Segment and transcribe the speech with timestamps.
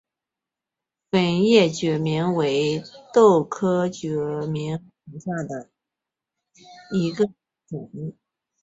[1.11, 2.81] 粉叶决明为
[3.13, 4.09] 豆科决
[4.47, 5.69] 明属下的
[6.91, 7.25] 一个
[7.67, 8.15] 种。